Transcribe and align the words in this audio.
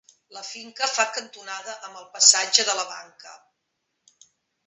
La 0.35 0.41
finca 0.45 0.87
fa 0.91 1.03
cantonada 1.17 1.75
amb 1.89 1.99
el 1.99 2.07
passatge 2.15 2.67
de 2.71 2.77
la 2.81 2.87
Banca. 2.95 3.37